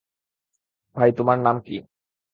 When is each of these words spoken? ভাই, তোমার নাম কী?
ভাই, 0.95 1.09
তোমার 1.17 1.37
নাম 1.39 1.57
কী? 1.59 1.77